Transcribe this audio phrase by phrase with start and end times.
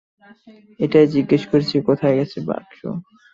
[0.79, 2.79] ঐটাই জিজ্ঞেস করছি, কোথায় গেছে বাক্স?